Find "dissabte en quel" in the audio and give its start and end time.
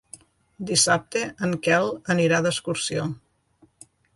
0.69-1.91